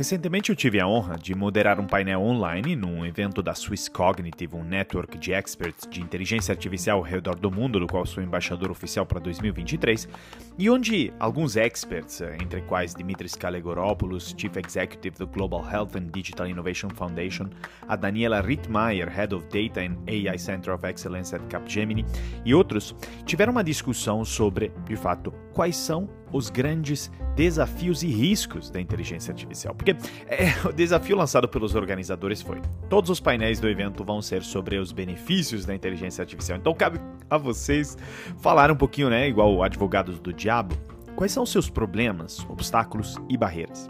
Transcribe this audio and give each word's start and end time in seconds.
Recentemente 0.00 0.48
eu 0.48 0.56
tive 0.56 0.80
a 0.80 0.88
honra 0.88 1.18
de 1.18 1.34
moderar 1.34 1.78
um 1.78 1.86
painel 1.86 2.22
online 2.22 2.74
num 2.74 3.04
evento 3.04 3.42
da 3.42 3.54
Swiss 3.54 3.86
Cognitive, 3.86 4.56
um 4.56 4.64
network 4.64 5.18
de 5.18 5.30
experts 5.30 5.86
de 5.86 6.00
inteligência 6.00 6.52
artificial 6.52 6.96
ao 6.96 7.04
redor 7.04 7.38
do 7.38 7.50
mundo, 7.50 7.78
do 7.78 7.86
qual 7.86 8.06
sou 8.06 8.22
embaixador 8.22 8.70
oficial 8.70 9.04
para 9.04 9.20
2023, 9.20 10.08
e 10.56 10.70
onde 10.70 11.12
alguns 11.20 11.54
experts, 11.54 12.22
eh, 12.22 12.34
entre 12.40 12.62
quais 12.62 12.94
Dimitris 12.94 13.34
Kalegoropoulos, 13.34 14.34
Chief 14.38 14.56
Executive 14.56 15.18
do 15.18 15.26
Global 15.26 15.62
Health 15.70 15.94
and 15.96 16.06
Digital 16.10 16.46
Innovation 16.46 16.88
Foundation, 16.94 17.50
a 17.86 17.94
Daniela 17.94 18.40
Rittmeyer, 18.40 19.06
Head 19.06 19.34
of 19.34 19.44
Data 19.48 19.82
and 19.82 19.98
AI 20.08 20.38
Center 20.38 20.72
of 20.72 20.86
Excellence 20.86 21.36
at 21.36 21.42
Capgemini, 21.50 22.06
e 22.42 22.54
outros, 22.54 22.96
tiveram 23.26 23.52
uma 23.52 23.62
discussão 23.62 24.24
sobre, 24.24 24.72
de 24.86 24.96
fato, 24.96 25.30
quais 25.52 25.76
são 25.76 26.08
os 26.32 26.50
grandes 26.50 27.10
desafios 27.34 28.02
e 28.02 28.08
riscos 28.08 28.70
da 28.70 28.80
inteligência 28.80 29.32
artificial. 29.32 29.74
Porque 29.74 29.96
é, 30.26 30.50
o 30.68 30.72
desafio 30.72 31.16
lançado 31.16 31.48
pelos 31.48 31.74
organizadores 31.74 32.42
foi: 32.42 32.60
todos 32.88 33.10
os 33.10 33.20
painéis 33.20 33.60
do 33.60 33.68
evento 33.68 34.04
vão 34.04 34.20
ser 34.22 34.42
sobre 34.42 34.76
os 34.76 34.92
benefícios 34.92 35.64
da 35.64 35.74
inteligência 35.74 36.22
artificial. 36.22 36.58
Então 36.58 36.74
cabe 36.74 37.00
a 37.28 37.38
vocês 37.38 37.96
falar 38.38 38.70
um 38.70 38.76
pouquinho, 38.76 39.10
né, 39.10 39.28
igual 39.28 39.62
advogados 39.62 40.18
do 40.18 40.32
diabo, 40.32 40.74
quais 41.16 41.32
são 41.32 41.42
os 41.42 41.52
seus 41.52 41.68
problemas, 41.68 42.46
obstáculos 42.48 43.16
e 43.28 43.36
barreiras. 43.36 43.88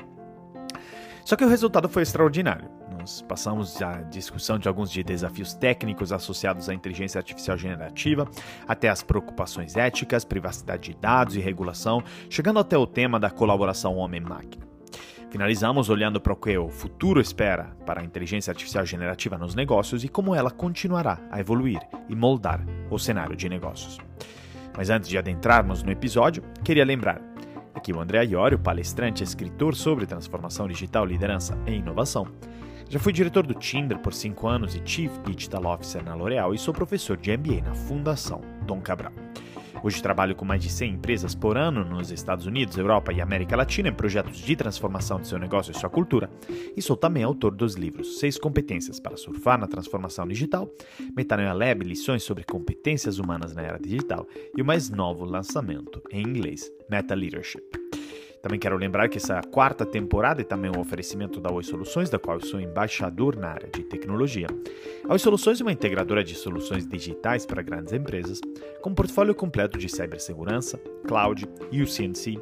Só 1.24 1.36
que 1.36 1.44
o 1.44 1.48
resultado 1.48 1.88
foi 1.88 2.02
extraordinário. 2.02 2.79
Nós 3.00 3.22
passamos 3.22 3.80
a 3.80 4.02
discussão 4.02 4.58
de 4.58 4.68
alguns 4.68 4.90
de 4.92 5.02
desafios 5.02 5.54
técnicos 5.54 6.12
associados 6.12 6.68
à 6.68 6.74
inteligência 6.74 7.18
artificial 7.18 7.56
generativa, 7.56 8.28
até 8.68 8.90
as 8.90 9.02
preocupações 9.02 9.74
éticas, 9.74 10.22
privacidade 10.22 10.92
de 10.92 10.98
dados 11.00 11.34
e 11.34 11.40
regulação, 11.40 12.02
chegando 12.28 12.58
até 12.58 12.76
o 12.76 12.86
tema 12.86 13.18
da 13.18 13.30
colaboração 13.30 13.96
homem-máquina. 13.96 14.68
Finalizamos 15.30 15.88
olhando 15.88 16.20
para 16.20 16.34
o 16.34 16.36
que 16.36 16.58
o 16.58 16.68
futuro 16.68 17.22
espera 17.22 17.74
para 17.86 18.02
a 18.02 18.04
inteligência 18.04 18.50
artificial 18.50 18.84
generativa 18.84 19.38
nos 19.38 19.54
negócios 19.54 20.04
e 20.04 20.08
como 20.08 20.34
ela 20.34 20.50
continuará 20.50 21.18
a 21.30 21.40
evoluir 21.40 21.80
e 22.06 22.14
moldar 22.14 22.60
o 22.90 22.98
cenário 22.98 23.34
de 23.34 23.48
negócios. 23.48 23.96
Mas 24.76 24.90
antes 24.90 25.08
de 25.08 25.16
adentrarmos 25.16 25.82
no 25.82 25.90
episódio, 25.90 26.42
queria 26.62 26.84
lembrar 26.84 27.22
Aqui 27.72 27.92
o 27.92 28.00
André 28.00 28.24
Iorio, 28.24 28.58
palestrante 28.58 29.22
e 29.22 29.24
escritor 29.24 29.74
sobre 29.74 30.04
transformação 30.04 30.68
digital, 30.68 31.06
liderança 31.06 31.56
e 31.66 31.72
inovação. 31.72 32.26
Já 32.90 32.98
fui 32.98 33.12
diretor 33.12 33.46
do 33.46 33.54
Tinder 33.54 34.00
por 34.00 34.12
5 34.12 34.48
anos 34.48 34.74
e 34.74 34.82
Chief 34.84 35.12
Digital 35.24 35.64
Officer 35.64 36.04
na 36.04 36.12
L'Oréal 36.16 36.52
e 36.52 36.58
sou 36.58 36.74
professor 36.74 37.16
de 37.16 37.30
MBA 37.36 37.62
na 37.62 37.72
Fundação 37.72 38.40
Dom 38.66 38.80
Cabral. 38.80 39.12
Hoje 39.80 40.02
trabalho 40.02 40.34
com 40.34 40.44
mais 40.44 40.60
de 40.60 40.68
100 40.68 40.94
empresas 40.94 41.32
por 41.32 41.56
ano 41.56 41.84
nos 41.84 42.10
Estados 42.10 42.46
Unidos, 42.46 42.76
Europa 42.76 43.12
e 43.12 43.20
América 43.20 43.54
Latina 43.54 43.90
em 43.90 43.94
projetos 43.94 44.38
de 44.38 44.56
transformação 44.56 45.20
de 45.20 45.28
seu 45.28 45.38
negócio 45.38 45.70
e 45.70 45.78
sua 45.78 45.88
cultura. 45.88 46.28
E 46.76 46.82
sou 46.82 46.96
também 46.96 47.22
autor 47.22 47.54
dos 47.54 47.76
livros 47.76 48.18
Seis 48.18 48.36
Competências 48.36 48.98
para 48.98 49.16
Surfar 49.16 49.56
na 49.56 49.68
Transformação 49.68 50.26
Digital, 50.26 50.68
Metanoia 51.16 51.52
Lab 51.52 51.84
Lições 51.84 52.24
sobre 52.24 52.42
Competências 52.42 53.20
Humanas 53.20 53.54
na 53.54 53.62
Era 53.62 53.78
Digital 53.78 54.26
e 54.56 54.60
o 54.60 54.64
mais 54.64 54.90
novo 54.90 55.24
lançamento 55.24 56.02
em 56.10 56.22
inglês, 56.22 56.68
Meta 56.90 57.14
Leadership. 57.14 57.79
Também 58.42 58.58
quero 58.58 58.76
lembrar 58.76 59.08
que 59.08 59.18
essa 59.18 59.42
quarta 59.42 59.84
temporada 59.84 60.40
é 60.40 60.44
também 60.44 60.70
um 60.74 60.80
oferecimento 60.80 61.40
da 61.40 61.52
Oi 61.52 61.62
Soluções, 61.62 62.08
da 62.08 62.18
qual 62.18 62.38
eu 62.38 62.46
sou 62.46 62.58
embaixador 62.58 63.36
na 63.36 63.48
área 63.48 63.68
de 63.68 63.82
tecnologia. 63.82 64.46
A 65.06 65.12
Oi 65.12 65.18
Soluções 65.18 65.60
é 65.60 65.64
uma 65.64 65.72
integradora 65.72 66.24
de 66.24 66.34
soluções 66.34 66.86
digitais 66.86 67.44
para 67.44 67.60
grandes 67.60 67.92
empresas, 67.92 68.40
com 68.80 68.90
um 68.90 68.94
portfólio 68.94 69.34
completo 69.34 69.78
de 69.78 69.88
cibersegurança, 69.88 70.78
cloud, 71.06 71.46
UCNC, 71.70 72.38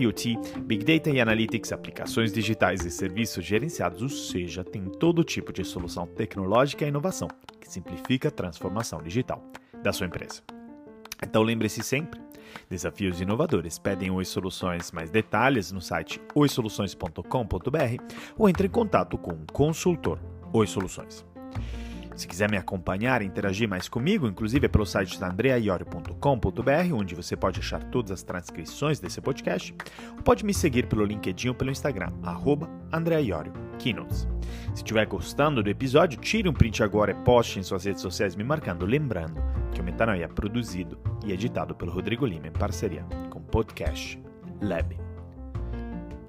IoT, 0.00 0.36
Big 0.62 0.84
Data 0.84 1.10
e 1.10 1.20
Analytics, 1.20 1.72
aplicações 1.72 2.32
digitais 2.32 2.84
e 2.84 2.90
serviços 2.90 3.44
gerenciados, 3.44 4.02
ou 4.02 4.08
seja, 4.08 4.64
tem 4.64 4.82
todo 4.84 5.22
tipo 5.22 5.52
de 5.52 5.64
solução 5.64 6.06
tecnológica 6.06 6.84
e 6.84 6.88
inovação 6.88 7.28
que 7.60 7.70
simplifica 7.70 8.28
a 8.28 8.32
transformação 8.32 9.00
digital 9.00 9.44
da 9.82 9.92
sua 9.92 10.06
empresa. 10.06 10.55
Então 11.22 11.42
lembre-se 11.42 11.82
sempre, 11.82 12.20
desafios 12.68 13.20
inovadores 13.20 13.78
pedem 13.78 14.10
Oi 14.10 14.24
Soluções. 14.24 14.92
Mais 14.92 15.10
detalhes 15.10 15.72
no 15.72 15.80
site 15.80 16.20
oisoluções.com.br 16.34 18.02
ou 18.36 18.48
entre 18.48 18.66
em 18.66 18.70
contato 18.70 19.16
com 19.16 19.32
um 19.32 19.46
consultor 19.52 20.18
Oi 20.52 20.66
Soluções. 20.66 21.24
Se 22.16 22.26
quiser 22.26 22.50
me 22.50 22.56
acompanhar 22.56 23.20
e 23.20 23.26
interagir 23.26 23.68
mais 23.68 23.90
comigo, 23.90 24.26
inclusive 24.26 24.64
é 24.64 24.68
pelo 24.68 24.86
site 24.86 25.20
da 25.20 25.28
andreaiorio.com.br, 25.28 26.94
onde 26.94 27.14
você 27.14 27.36
pode 27.36 27.60
achar 27.60 27.84
todas 27.84 28.10
as 28.10 28.22
transcrições 28.22 28.98
desse 28.98 29.20
podcast, 29.20 29.74
ou 30.16 30.22
pode 30.22 30.42
me 30.42 30.54
seguir 30.54 30.86
pelo 30.86 31.04
LinkedIn 31.04 31.48
ou 31.48 31.54
pelo 31.54 31.70
Instagram, 31.70 32.10
arroba. 32.22 32.70
Se 33.78 34.82
estiver 34.82 35.06
gostando 35.06 35.62
do 35.62 35.68
episódio, 35.68 36.18
tire 36.18 36.48
um 36.48 36.54
print 36.54 36.82
agora 36.82 37.10
e 37.10 37.14
poste 37.14 37.58
em 37.58 37.62
suas 37.62 37.84
redes 37.84 38.00
sociais 38.00 38.34
me 38.34 38.42
marcando, 38.42 38.86
lembrando 38.86 39.38
o 39.38 39.65
Metanoia 39.96 40.26
é 40.26 40.28
produzido 40.28 40.98
e 41.24 41.32
editado 41.32 41.74
pelo 41.74 41.90
Rodrigo 41.90 42.26
Lima 42.26 42.48
em 42.48 42.52
parceria 42.52 43.02
com 43.30 43.38
o 43.38 43.42
Podcast 43.42 44.22
Lab. 44.60 44.94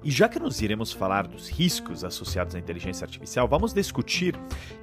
E 0.02 0.10
já 0.10 0.26
que 0.26 0.38
nós 0.38 0.62
iremos 0.62 0.90
falar 0.90 1.26
dos 1.26 1.50
riscos 1.50 2.02
associados 2.02 2.54
à 2.54 2.58
inteligência 2.58 3.04
artificial, 3.04 3.46
vamos 3.46 3.74
discutir 3.74 4.34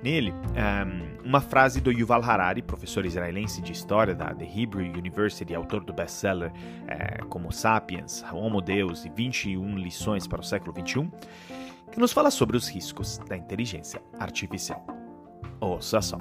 nele 0.03 0.31
um, 0.31 1.27
uma 1.27 1.41
frase 1.41 1.81
do 1.81 1.91
Yuval 1.91 2.23
Harari, 2.23 2.61
professor 2.61 3.07
israelense 3.07 3.59
de 3.59 3.71
história 3.71 4.13
da 4.13 4.35
The 4.35 4.45
Hebrew 4.45 4.85
University, 4.85 5.55
autor 5.55 5.83
do 5.83 5.91
best-seller 5.91 6.51
é, 6.87 7.23
como 7.27 7.51
Sapiens, 7.51 8.23
Homo 8.31 8.61
Deus 8.61 9.03
e 9.03 9.09
21 9.09 9.79
lições 9.79 10.27
para 10.27 10.41
o 10.41 10.43
século 10.43 10.71
XXI, 10.79 11.09
que 11.91 11.99
nos 11.99 12.13
fala 12.13 12.29
sobre 12.29 12.55
os 12.55 12.67
riscos 12.67 13.17
da 13.27 13.35
inteligência 13.35 13.99
artificial. 14.19 14.85
Ouça 15.59 15.99
só. 16.03 16.19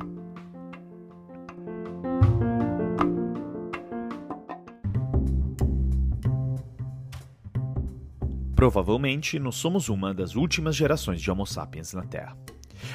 Provavelmente, 8.65 9.39
nós 9.39 9.57
somos 9.57 9.91
uma 9.91 10.15
das 10.15 10.37
últimas 10.37 10.75
gerações 10.75 11.21
de 11.21 11.31
Homo 11.31 11.45
sapiens 11.45 11.93
na 11.93 12.03
Terra. 12.03 12.35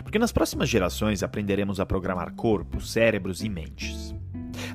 Porque 0.02 0.18
nas 0.18 0.32
próximas 0.32 0.68
gerações 0.68 1.22
aprenderemos 1.22 1.80
a 1.80 1.86
programar 1.86 2.34
corpos, 2.34 2.92
cérebros 2.92 3.44
e 3.44 3.50
mentes. 3.50 4.16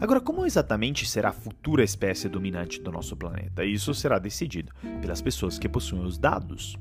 Agora, 0.00 0.20
como 0.20 0.46
exatamente 0.46 1.04
será 1.04 1.30
a 1.30 1.32
futura 1.32 1.82
espécie 1.82 2.28
dominante 2.28 2.80
do 2.80 2.92
nosso 2.92 3.16
planeta? 3.16 3.64
Isso 3.64 3.92
será 3.92 4.20
decidido 4.20 4.72
pelas 5.00 5.20
pessoas 5.20 5.58
que 5.58 5.68
possuem 5.68 6.04
os 6.04 6.16
dados. 6.16 6.78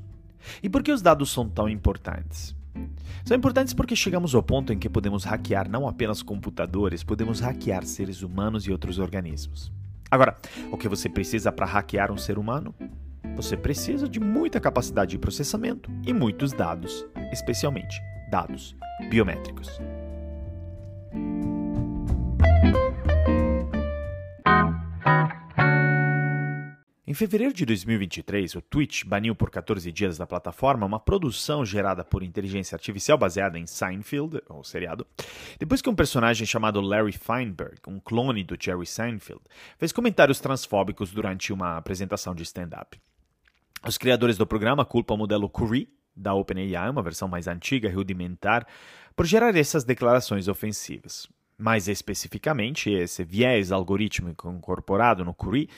E 0.62 0.68
por 0.68 0.84
que 0.84 0.92
os 0.92 1.02
dados 1.02 1.32
são 1.32 1.48
tão 1.48 1.68
importantes? 1.68 2.54
São 3.24 3.36
importantes 3.36 3.74
porque 3.74 3.96
chegamos 3.96 4.32
ao 4.32 4.44
ponto 4.44 4.72
em 4.72 4.78
que 4.78 4.88
podemos 4.88 5.24
hackear 5.24 5.68
não 5.68 5.88
apenas 5.88 6.22
computadores, 6.22 7.02
podemos 7.02 7.40
hackear 7.40 7.84
seres 7.84 8.22
humanos 8.22 8.64
e 8.64 8.70
outros 8.70 9.00
organismos. 9.00 9.72
Agora, 10.08 10.38
o 10.70 10.76
que 10.76 10.88
você 10.88 11.08
precisa 11.08 11.50
para 11.50 11.66
hackear 11.66 12.12
um 12.12 12.16
ser 12.16 12.38
humano? 12.38 12.72
Você 13.34 13.56
precisa 13.56 14.08
de 14.08 14.20
muita 14.20 14.60
capacidade 14.60 15.12
de 15.12 15.18
processamento 15.18 15.90
e 16.06 16.12
muitos 16.12 16.52
dados, 16.52 17.06
especialmente 17.32 18.00
dados 18.30 18.76
biométricos. 19.10 19.80
Em 27.06 27.16
fevereiro 27.16 27.54
de 27.54 27.64
2023, 27.64 28.56
o 28.56 28.60
Twitch 28.60 29.04
baniu 29.04 29.36
por 29.36 29.48
14 29.48 29.92
dias 29.92 30.18
da 30.18 30.26
plataforma 30.26 30.84
uma 30.84 30.98
produção 30.98 31.64
gerada 31.64 32.02
por 32.02 32.24
inteligência 32.24 32.74
artificial 32.74 33.16
baseada 33.16 33.56
em 33.56 33.68
Seinfeld, 33.68 34.42
ou 34.48 34.64
seriado, 34.64 35.06
depois 35.56 35.80
que 35.80 35.88
um 35.88 35.94
personagem 35.94 36.44
chamado 36.44 36.80
Larry 36.80 37.12
Feinberg, 37.12 37.76
um 37.86 38.00
clone 38.00 38.42
do 38.42 38.56
Jerry 38.60 38.84
Seinfeld, 38.84 39.42
fez 39.78 39.92
comentários 39.92 40.40
transfóbicos 40.40 41.12
durante 41.12 41.52
uma 41.52 41.76
apresentação 41.76 42.34
de 42.34 42.42
stand-up. 42.42 43.00
Os 43.86 43.98
criadores 43.98 44.38
do 44.38 44.46
programa 44.46 44.82
culpam 44.84 45.14
o 45.14 45.18
modelo 45.18 45.48
Curie, 45.48 45.88
da 46.16 46.32
OpenAI, 46.32 46.88
uma 46.88 47.02
versão 47.02 47.28
mais 47.28 47.46
antiga 47.46 47.86
e 47.86 47.92
rudimentar, 47.92 48.66
por 49.14 49.26
gerar 49.26 49.54
essas 49.54 49.84
declarações 49.84 50.48
ofensivas. 50.48 51.28
Mais 51.58 51.86
especificamente, 51.86 52.90
esse 52.90 53.22
viés 53.22 53.70
algorítmico 53.70 54.50
incorporado 54.50 55.22
no 55.22 55.34
Curie 55.34 55.68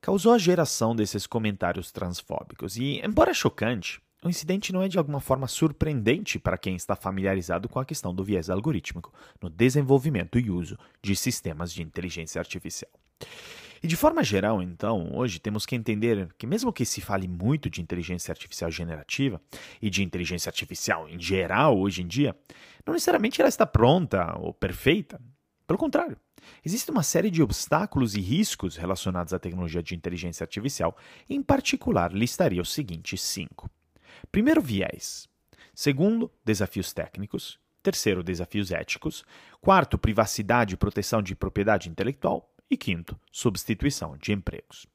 causou 0.00 0.32
a 0.32 0.38
geração 0.38 0.96
desses 0.96 1.26
comentários 1.26 1.92
transfóbicos. 1.92 2.76
E, 2.76 3.00
embora 3.04 3.34
chocante, 3.34 4.00
o 4.24 4.30
incidente 4.30 4.72
não 4.72 4.82
é 4.82 4.88
de 4.88 4.96
alguma 4.96 5.20
forma 5.20 5.46
surpreendente 5.46 6.38
para 6.38 6.56
quem 6.56 6.74
está 6.74 6.96
familiarizado 6.96 7.68
com 7.68 7.78
a 7.78 7.84
questão 7.84 8.14
do 8.14 8.24
viés 8.24 8.48
algorítmico 8.48 9.12
no 9.40 9.50
desenvolvimento 9.50 10.38
e 10.38 10.50
uso 10.50 10.78
de 11.02 11.14
sistemas 11.14 11.72
de 11.72 11.82
inteligência 11.82 12.38
artificial. 12.38 12.90
E 13.82 13.88
de 13.88 13.96
forma 13.96 14.22
geral, 14.22 14.62
então, 14.62 15.10
hoje 15.12 15.40
temos 15.40 15.66
que 15.66 15.74
entender 15.74 16.32
que, 16.38 16.46
mesmo 16.46 16.72
que 16.72 16.84
se 16.84 17.00
fale 17.00 17.26
muito 17.26 17.68
de 17.68 17.80
inteligência 17.80 18.30
artificial 18.30 18.70
generativa 18.70 19.40
e 19.80 19.90
de 19.90 20.04
inteligência 20.04 20.48
artificial 20.48 21.08
em 21.08 21.20
geral 21.20 21.76
hoje 21.76 22.00
em 22.00 22.06
dia, 22.06 22.36
não 22.86 22.94
necessariamente 22.94 23.40
ela 23.40 23.48
está 23.48 23.66
pronta 23.66 24.38
ou 24.38 24.54
perfeita. 24.54 25.20
Pelo 25.66 25.78
contrário, 25.78 26.16
existe 26.64 26.92
uma 26.92 27.02
série 27.02 27.28
de 27.28 27.42
obstáculos 27.42 28.14
e 28.14 28.20
riscos 28.20 28.76
relacionados 28.76 29.32
à 29.32 29.38
tecnologia 29.38 29.82
de 29.82 29.96
inteligência 29.96 30.44
artificial, 30.44 30.96
em 31.28 31.42
particular, 31.42 32.12
listaria 32.12 32.62
os 32.62 32.72
seguintes 32.72 33.20
cinco. 33.20 33.68
Primeiro, 34.30 34.60
viés. 34.60 35.28
Segundo, 35.74 36.30
desafios 36.44 36.92
técnicos. 36.92 37.58
Terceiro, 37.82 38.22
desafios 38.22 38.70
éticos. 38.70 39.24
Quarto, 39.60 39.98
privacidade 39.98 40.74
e 40.74 40.76
proteção 40.76 41.20
de 41.20 41.34
propriedade 41.34 41.88
intelectual. 41.88 42.51
E 42.72 42.76
quinto, 42.78 43.20
substituição 43.30 44.16
de 44.16 44.32
empregos. 44.32 44.86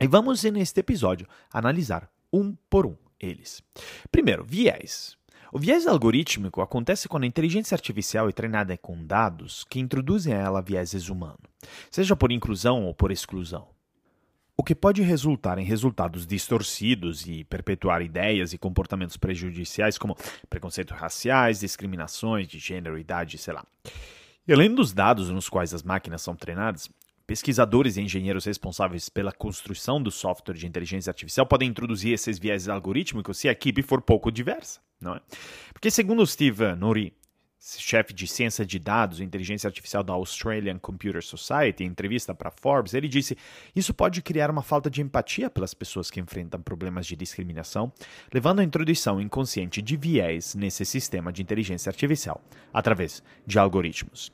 E 0.00 0.06
vamos, 0.06 0.44
neste 0.44 0.78
episódio, 0.78 1.26
analisar 1.52 2.08
um 2.32 2.54
por 2.70 2.86
um 2.86 2.94
eles. 3.18 3.60
Primeiro, 4.12 4.44
viés. 4.44 5.16
O 5.52 5.58
viés 5.58 5.84
algorítmico 5.88 6.62
acontece 6.62 7.08
quando 7.08 7.24
a 7.24 7.26
inteligência 7.26 7.74
artificial 7.74 8.28
é 8.28 8.32
treinada 8.32 8.78
com 8.78 9.04
dados 9.04 9.64
que 9.68 9.80
introduzem 9.80 10.32
a 10.32 10.38
ela 10.38 10.62
vieses 10.62 11.08
humanos, 11.08 11.40
seja 11.90 12.14
por 12.14 12.30
inclusão 12.30 12.84
ou 12.84 12.94
por 12.94 13.10
exclusão. 13.10 13.66
O 14.56 14.62
que 14.62 14.72
pode 14.72 15.02
resultar 15.02 15.58
em 15.58 15.64
resultados 15.64 16.24
distorcidos 16.24 17.26
e 17.26 17.42
perpetuar 17.42 18.00
ideias 18.00 18.52
e 18.52 18.58
comportamentos 18.58 19.16
prejudiciais 19.16 19.98
como 19.98 20.16
preconceitos 20.48 20.96
raciais, 20.96 21.58
discriminações 21.58 22.46
de 22.46 22.60
gênero, 22.60 22.96
idade, 22.96 23.38
sei 23.38 23.54
lá. 23.54 23.66
E 24.46 24.52
além 24.52 24.74
dos 24.74 24.92
dados 24.92 25.30
nos 25.30 25.48
quais 25.48 25.72
as 25.72 25.82
máquinas 25.82 26.22
são 26.22 26.34
treinadas, 26.34 26.90
Pesquisadores 27.26 27.96
e 27.96 28.02
engenheiros 28.02 28.44
responsáveis 28.44 29.08
pela 29.08 29.32
construção 29.32 30.02
do 30.02 30.10
software 30.10 30.56
de 30.56 30.66
inteligência 30.66 31.10
artificial 31.10 31.46
podem 31.46 31.68
introduzir 31.68 32.12
esses 32.12 32.38
viéses 32.38 32.68
algorítmicos 32.68 33.38
se 33.38 33.48
a 33.48 33.52
equipe 33.52 33.80
for 33.80 34.02
pouco 34.02 34.30
diversa, 34.30 34.80
não 35.00 35.14
é? 35.14 35.20
Porque 35.72 35.90
segundo 35.90 36.26
Steve 36.26 36.74
Nori, 36.74 37.14
chefe 37.62 38.12
de 38.12 38.26
ciência 38.26 38.66
de 38.66 38.76
dados 38.76 39.20
e 39.20 39.24
inteligência 39.24 39.68
artificial 39.68 40.02
da 40.02 40.12
Australian 40.12 40.78
Computer 40.78 41.22
Society, 41.22 41.84
em 41.84 41.86
entrevista 41.86 42.34
para 42.34 42.50
Forbes, 42.50 42.92
ele 42.92 43.06
disse: 43.06 43.38
Isso 43.74 43.94
pode 43.94 44.20
criar 44.20 44.50
uma 44.50 44.62
falta 44.62 44.90
de 44.90 45.00
empatia 45.00 45.48
pelas 45.48 45.72
pessoas 45.72 46.10
que 46.10 46.18
enfrentam 46.18 46.60
problemas 46.60 47.06
de 47.06 47.14
discriminação, 47.14 47.92
levando 48.34 48.58
à 48.58 48.64
introdução 48.64 49.20
inconsciente 49.20 49.80
de 49.80 49.96
viés 49.96 50.56
nesse 50.56 50.84
sistema 50.84 51.32
de 51.32 51.40
inteligência 51.40 51.88
artificial, 51.88 52.42
através 52.74 53.22
de 53.46 53.58
algoritmos. 53.60 54.32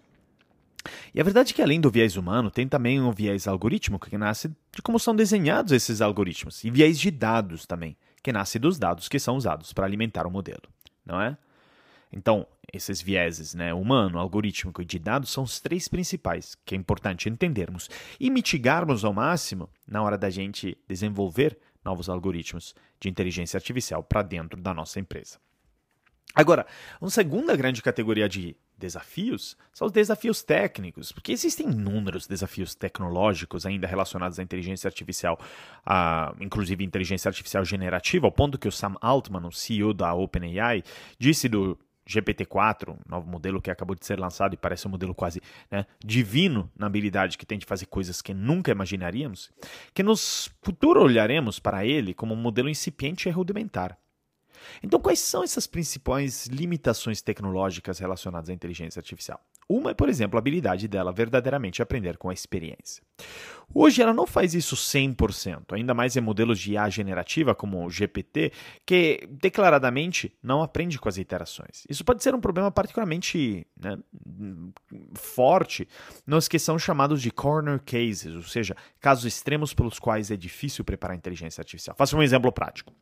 E 1.15 1.21
a 1.21 1.25
verdade 1.25 1.53
é 1.53 1.55
que, 1.55 1.61
além 1.61 1.83
do 1.83 1.91
viés 1.91 2.17
humano, 2.17 2.51
tem 2.51 2.67
também 2.67 2.99
um 2.99 3.13
viés 3.13 3.47
algorítmico 3.47 4.09
que 4.09 4.17
nasce 4.17 4.49
de 4.73 4.81
como 4.81 4.99
são 4.99 5.15
desenhados 5.15 5.73
esses 5.73 6.01
algoritmos, 6.01 6.65
e 6.65 6.71
viés 6.71 6.99
de 6.99 7.11
dados 7.11 7.67
também, 7.67 7.95
que 8.23 8.33
nasce 8.33 8.59
dos 8.59 8.79
dados 8.79 9.07
que 9.07 9.19
são 9.19 9.37
usados 9.37 9.75
para 9.75 9.85
alimentar 9.85 10.27
o 10.27 10.31
modelo, 10.31 10.63
não 11.05 11.21
é? 11.21 11.37
Então, 12.13 12.47
esses 12.73 13.01
vieses, 13.01 13.55
né, 13.55 13.73
humano, 13.73 14.19
algorítmico 14.19 14.83
e 14.83 14.85
de 14.85 14.99
dados, 14.99 15.31
são 15.31 15.45
os 15.45 15.61
três 15.61 15.89
principais 15.89 16.57
que 16.65 16.75
é 16.75 16.79
importante 16.79 17.29
entendermos 17.29 17.89
e 18.19 18.31
mitigarmos 18.31 19.05
ao 19.05 19.13
máximo 19.13 19.69
na 19.87 20.03
hora 20.03 20.19
da 20.19 20.31
gente 20.31 20.77
desenvolver 20.87 21.59
novos 21.85 22.09
algoritmos 22.09 22.75
de 23.01 23.09
inteligência 23.09 23.57
artificial 23.57 24.03
para 24.03 24.23
dentro 24.23 24.61
da 24.61 24.75
nossa 24.75 25.01
empresa. 25.01 25.39
Agora, 26.35 26.67
uma 27.01 27.11
segunda 27.11 27.57
grande 27.57 27.83
categoria 27.83 28.29
de 28.29 28.55
desafios 28.77 29.57
são 29.73 29.87
os 29.87 29.93
desafios 29.93 30.43
técnicos, 30.43 31.11
porque 31.11 31.33
existem 31.33 31.69
inúmeros 31.69 32.27
desafios 32.27 32.75
tecnológicos 32.75 33.67
ainda 33.67 33.89
relacionados 33.89 34.39
à 34.39 34.43
inteligência 34.43 34.87
artificial, 34.87 35.41
a, 35.85 36.33
inclusive 36.39 36.85
inteligência 36.85 37.29
artificial 37.29 37.65
generativa, 37.65 38.27
ao 38.27 38.33
ponto 38.33 38.59
que 38.59 38.69
o 38.69 38.73
Sam 38.73 38.95
Altman, 39.01 39.49
o 39.49 39.53
CEO 39.53 39.93
da 39.93 40.15
OpenAI, 40.15 40.85
disse 41.19 41.49
do 41.49 41.77
GPT-4, 42.09 42.97
novo 43.07 43.29
modelo 43.29 43.61
que 43.61 43.71
acabou 43.71 43.95
de 43.95 44.07
ser 44.07 44.19
lançado 44.19 44.55
e 44.55 44.57
parece 44.57 44.89
um 44.89 44.91
modelo 44.91 45.15
quase 45.15 45.43
né, 45.71 45.85
divino 46.03 46.71
na 46.77 46.87
habilidade 46.87 47.37
que 47.37 47.45
tem 47.45 47.59
de 47.59 47.67
fazer 47.67 47.87
coisas 47.87 48.23
que 48.23 48.33
nunca 48.33 48.73
imaginaríamos, 48.73 49.51
que 49.93 50.03
no 50.03 50.17
futuro 50.63 51.03
olharemos 51.03 51.59
para 51.59 51.85
ele 51.85 52.15
como 52.15 52.33
um 52.33 52.37
modelo 52.37 52.69
incipiente 52.69 53.29
e 53.29 53.33
rudimentar. 53.33 53.99
Então, 54.83 54.99
quais 54.99 55.21
são 55.21 55.45
essas 55.45 55.67
principais 55.67 56.47
limitações 56.47 57.23
tecnológicas 57.23 57.99
relacionadas 57.99 58.49
à 58.49 58.53
inteligência 58.53 58.99
artificial? 58.99 59.41
Uma 59.69 59.91
é, 59.91 59.95
por 59.95 60.09
exemplo, 60.09 60.39
a 60.39 60.41
habilidade 60.41 60.89
dela 60.89 61.13
verdadeiramente 61.13 61.83
aprender 61.83 62.17
com 62.17 62.31
a 62.31 62.33
experiência. 62.33 63.03
Hoje 63.75 64.01
ela 64.01 64.15
não 64.15 64.27
faz 64.27 64.55
isso 64.55 64.75
100%, 64.75 65.75
ainda 65.75 65.93
mais 65.93 66.17
em 66.17 66.23
modelos 66.23 66.59
de 66.59 66.73
IA 66.73 66.89
generativa 66.89 67.55
como 67.55 67.85
o 67.85 67.91
GPT, 67.91 68.51
que 68.87 69.29
declaradamente 69.31 70.33
não 70.43 70.63
aprende 70.63 70.99
com 70.99 71.07
as 71.07 71.19
iterações. 71.19 71.85
Isso 71.87 72.03
pode 72.03 72.23
ser 72.23 72.35
um 72.35 72.41
problema 72.41 72.71
particularmente 72.71 73.67
né, 73.79 73.99
forte 75.15 75.87
nos 76.27 76.49
que 76.49 76.59
são 76.59 76.79
chamados 76.79 77.21
de 77.21 77.31
corner 77.31 77.79
cases, 77.85 78.35
ou 78.35 78.43
seja, 78.43 78.75
casos 78.99 79.27
extremos 79.27 79.75
pelos 79.75 79.99
quais 79.99 80.31
é 80.31 80.37
difícil 80.37 80.83
preparar 80.83 81.15
a 81.15 81.19
inteligência 81.19 81.61
artificial. 81.61 81.95
Faça 81.95 82.17
um 82.17 82.23
exemplo 82.23 82.51
prático. 82.51 82.95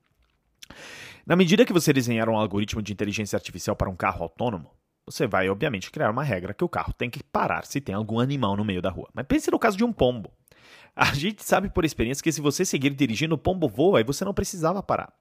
Na 1.24 1.36
medida 1.36 1.64
que 1.64 1.72
você 1.72 1.92
desenhar 1.92 2.28
um 2.28 2.36
algoritmo 2.36 2.82
de 2.82 2.92
inteligência 2.92 3.36
artificial 3.36 3.76
para 3.76 3.88
um 3.88 3.96
carro 3.96 4.24
autônomo, 4.24 4.70
você 5.06 5.26
vai, 5.26 5.48
obviamente, 5.48 5.90
criar 5.90 6.10
uma 6.10 6.24
regra 6.24 6.52
que 6.52 6.64
o 6.64 6.68
carro 6.68 6.92
tem 6.92 7.08
que 7.08 7.22
parar 7.22 7.64
se 7.64 7.80
tem 7.80 7.94
algum 7.94 8.18
animal 8.18 8.56
no 8.56 8.64
meio 8.64 8.82
da 8.82 8.90
rua. 8.90 9.08
Mas 9.14 9.26
pense 9.26 9.50
no 9.50 9.58
caso 9.58 9.76
de 9.76 9.84
um 9.84 9.92
pombo. 9.92 10.32
A 10.96 11.14
gente 11.14 11.44
sabe 11.44 11.68
por 11.68 11.84
experiência 11.84 12.22
que 12.22 12.32
se 12.32 12.40
você 12.40 12.64
seguir 12.64 12.90
dirigindo, 12.90 13.34
o 13.34 13.38
pombo 13.38 13.68
voa 13.68 14.00
e 14.00 14.04
você 14.04 14.24
não 14.24 14.34
precisava 14.34 14.82
parar. 14.82 15.12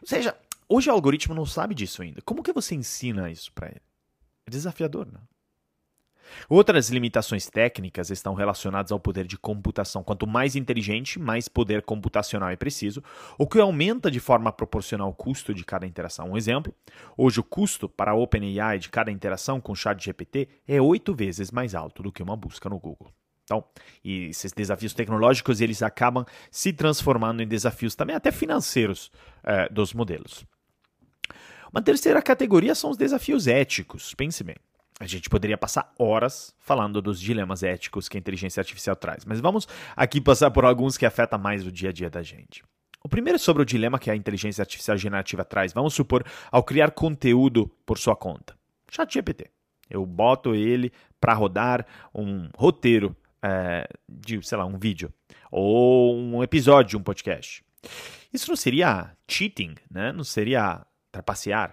Ou 0.00 0.08
seja, 0.08 0.36
hoje 0.68 0.90
o 0.90 0.92
algoritmo 0.92 1.34
não 1.34 1.46
sabe 1.46 1.74
disso 1.74 2.02
ainda. 2.02 2.20
Como 2.22 2.42
que 2.42 2.52
você 2.52 2.74
ensina 2.74 3.30
isso 3.30 3.52
para 3.52 3.68
ele? 3.68 3.82
É 4.46 4.50
desafiador, 4.50 5.06
não? 5.12 5.20
Outras 6.48 6.90
limitações 6.90 7.46
técnicas 7.48 8.10
estão 8.10 8.34
relacionadas 8.34 8.92
ao 8.92 9.00
poder 9.00 9.26
de 9.26 9.36
computação. 9.36 10.02
Quanto 10.02 10.26
mais 10.26 10.56
inteligente, 10.56 11.18
mais 11.18 11.48
poder 11.48 11.82
computacional 11.82 12.50
é 12.50 12.56
preciso, 12.56 13.02
o 13.38 13.46
que 13.46 13.58
aumenta 13.58 14.10
de 14.10 14.20
forma 14.20 14.52
proporcional 14.52 15.08
o 15.08 15.14
custo 15.14 15.54
de 15.54 15.64
cada 15.64 15.86
interação. 15.86 16.30
Um 16.32 16.36
exemplo: 16.36 16.74
hoje 17.16 17.40
o 17.40 17.44
custo 17.44 17.88
para 17.88 18.12
a 18.12 18.14
OpenAI 18.14 18.78
de 18.78 18.88
cada 18.88 19.10
interação 19.10 19.60
com 19.60 19.72
o 19.72 19.76
ChatGPT 19.76 20.48
é 20.66 20.80
oito 20.80 21.14
vezes 21.14 21.50
mais 21.50 21.74
alto 21.74 22.02
do 22.02 22.12
que 22.12 22.22
uma 22.22 22.36
busca 22.36 22.68
no 22.68 22.78
Google. 22.78 23.10
Então, 23.44 23.64
e 24.04 24.26
esses 24.26 24.52
desafios 24.52 24.92
tecnológicos 24.92 25.60
eles 25.60 25.80
acabam 25.80 26.26
se 26.50 26.72
transformando 26.72 27.42
em 27.42 27.46
desafios 27.46 27.94
também 27.94 28.16
até 28.16 28.32
financeiros 28.32 29.10
eh, 29.44 29.68
dos 29.68 29.94
modelos. 29.94 30.44
Uma 31.72 31.80
terceira 31.80 32.20
categoria 32.20 32.74
são 32.74 32.90
os 32.90 32.96
desafios 32.96 33.46
éticos. 33.46 34.14
Pense 34.14 34.42
bem. 34.42 34.56
A 34.98 35.06
gente 35.06 35.28
poderia 35.28 35.58
passar 35.58 35.92
horas 35.98 36.54
falando 36.58 37.02
dos 37.02 37.20
dilemas 37.20 37.62
éticos 37.62 38.08
que 38.08 38.16
a 38.16 38.20
inteligência 38.20 38.60
artificial 38.60 38.96
traz, 38.96 39.24
mas 39.24 39.40
vamos 39.40 39.68
aqui 39.94 40.20
passar 40.20 40.50
por 40.50 40.64
alguns 40.64 40.96
que 40.96 41.04
afetam 41.04 41.38
mais 41.38 41.66
o 41.66 41.72
dia 41.72 41.90
a 41.90 41.92
dia 41.92 42.08
da 42.08 42.22
gente. 42.22 42.64
O 43.04 43.08
primeiro 43.08 43.36
é 43.36 43.38
sobre 43.38 43.62
o 43.62 43.66
dilema 43.66 43.98
que 43.98 44.10
a 44.10 44.16
inteligência 44.16 44.62
artificial 44.62 44.96
generativa 44.96 45.44
traz. 45.44 45.72
Vamos 45.72 45.94
supor, 45.94 46.24
ao 46.50 46.64
criar 46.64 46.90
conteúdo 46.90 47.70
por 47.84 47.98
sua 47.98 48.16
conta. 48.16 48.56
ChatGPT. 48.90 49.50
Eu 49.88 50.04
boto 50.04 50.54
ele 50.54 50.90
para 51.20 51.34
rodar 51.34 51.86
um 52.12 52.48
roteiro 52.56 53.14
é, 53.40 53.88
de, 54.08 54.42
sei 54.42 54.58
lá, 54.58 54.64
um 54.64 54.76
vídeo 54.76 55.12
ou 55.52 56.16
um 56.16 56.42
episódio 56.42 56.90
de 56.90 56.96
um 56.96 57.02
podcast. 57.02 57.64
Isso 58.32 58.50
não 58.50 58.56
seria 58.56 59.12
cheating, 59.28 59.76
né? 59.88 60.10
Não 60.10 60.24
seria 60.24 60.84
trapacear, 61.12 61.72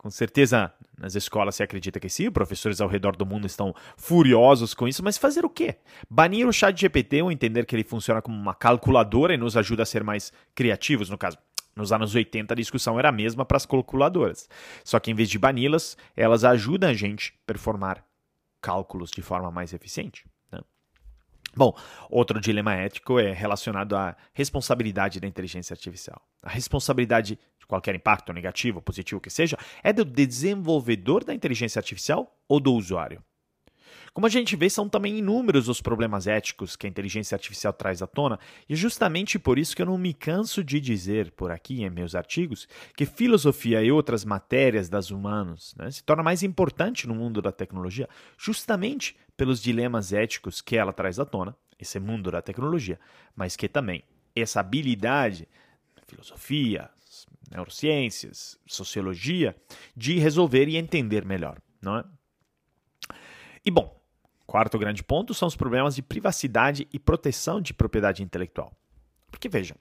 com 0.00 0.08
certeza 0.08 0.72
nas 0.96 1.14
escolas 1.14 1.56
se 1.56 1.62
acredita 1.62 2.00
que 2.00 2.08
sim, 2.08 2.30
professores 2.30 2.80
ao 2.80 2.88
redor 2.88 3.14
do 3.14 3.26
mundo 3.26 3.46
estão 3.46 3.74
furiosos 3.98 4.72
com 4.72 4.88
isso, 4.88 5.04
mas 5.04 5.18
fazer 5.18 5.44
o 5.44 5.50
quê? 5.50 5.76
Banir 6.08 6.48
o 6.48 6.52
chat 6.54 6.74
GPT 6.80 7.20
ou 7.20 7.30
entender 7.30 7.66
que 7.66 7.76
ele 7.76 7.84
funciona 7.84 8.22
como 8.22 8.34
uma 8.34 8.54
calculadora 8.54 9.34
e 9.34 9.36
nos 9.36 9.58
ajuda 9.58 9.82
a 9.82 9.86
ser 9.86 10.02
mais 10.02 10.32
criativos, 10.54 11.10
no 11.10 11.18
caso. 11.18 11.36
Nos 11.76 11.92
anos 11.92 12.14
80 12.14 12.54
a 12.54 12.56
discussão 12.56 12.98
era 12.98 13.10
a 13.10 13.12
mesma 13.12 13.44
para 13.44 13.58
as 13.58 13.66
calculadoras. 13.66 14.48
Só 14.82 14.98
que 14.98 15.10
em 15.10 15.14
vez 15.14 15.28
de 15.28 15.38
bani-las, 15.38 15.98
elas 16.16 16.44
ajudam 16.44 16.88
a 16.88 16.94
gente 16.94 17.34
a 17.42 17.46
performar 17.46 18.02
cálculos 18.62 19.10
de 19.10 19.20
forma 19.20 19.50
mais 19.50 19.74
eficiente. 19.74 20.24
Bom, 21.56 21.76
outro 22.08 22.40
dilema 22.40 22.74
ético 22.74 23.18
é 23.18 23.32
relacionado 23.32 23.96
à 23.96 24.16
responsabilidade 24.32 25.20
da 25.20 25.26
inteligência 25.26 25.74
artificial. 25.74 26.20
A 26.42 26.48
responsabilidade 26.48 27.38
qualquer 27.70 27.94
impacto 27.94 28.32
negativo, 28.32 28.82
positivo 28.82 29.20
que 29.20 29.30
seja, 29.30 29.56
é 29.82 29.92
do 29.92 30.04
desenvolvedor 30.04 31.22
da 31.24 31.32
inteligência 31.32 31.78
artificial 31.78 32.36
ou 32.48 32.58
do 32.58 32.74
usuário. 32.74 33.22
Como 34.12 34.26
a 34.26 34.30
gente 34.30 34.56
vê, 34.56 34.68
são 34.68 34.88
também 34.88 35.18
inúmeros 35.18 35.68
os 35.68 35.80
problemas 35.80 36.26
éticos 36.26 36.76
que 36.76 36.86
a 36.86 36.90
inteligência 36.90 37.34
artificial 37.34 37.72
traz 37.72 38.02
à 38.02 38.06
tona, 38.06 38.38
e 38.68 38.72
é 38.72 38.76
justamente 38.76 39.38
por 39.38 39.58
isso 39.58 39.74
que 39.74 39.82
eu 39.82 39.86
não 39.86 39.98
me 39.98 40.12
canso 40.12 40.64
de 40.64 40.80
dizer 40.80 41.30
por 41.32 41.50
aqui 41.50 41.82
em 41.82 41.90
meus 41.90 42.14
artigos 42.14 42.68
que 42.96 43.06
filosofia 43.06 43.82
e 43.82 43.92
outras 43.92 44.24
matérias 44.24 44.88
das 44.88 45.10
humanos 45.10 45.74
né, 45.76 45.90
se 45.90 46.02
torna 46.02 46.22
mais 46.22 46.42
importante 46.42 47.06
no 47.06 47.14
mundo 47.14 47.40
da 47.40 47.52
tecnologia, 47.52 48.08
justamente 48.36 49.16
pelos 49.36 49.62
dilemas 49.62 50.12
éticos 50.12 50.60
que 50.60 50.76
ela 50.76 50.92
traz 50.92 51.18
à 51.18 51.24
tona, 51.24 51.56
esse 51.78 51.98
mundo 51.98 52.30
da 52.30 52.42
tecnologia, 52.42 52.98
mas 53.34 53.56
que 53.56 53.68
também 53.68 54.02
essa 54.34 54.60
habilidade, 54.60 55.48
filosofia, 56.06 56.90
neurociências, 57.50 58.58
sociologia, 58.66 59.56
de 59.96 60.18
resolver 60.18 60.68
e 60.68 60.76
entender 60.76 61.24
melhor, 61.24 61.60
não 61.82 61.96
é? 61.96 62.04
E 63.64 63.70
bom, 63.70 63.99
quarto 64.50 64.76
grande 64.76 65.04
ponto 65.04 65.32
são 65.32 65.46
os 65.46 65.54
problemas 65.54 65.94
de 65.94 66.02
privacidade 66.02 66.88
e 66.92 66.98
proteção 66.98 67.60
de 67.60 67.72
propriedade 67.72 68.20
intelectual. 68.20 68.72
Porque 69.30 69.48
vejam, 69.48 69.76